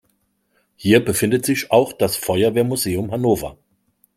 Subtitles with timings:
[0.77, 3.59] Hier befindet sich auch das Feuerwehrmuseum Hannover.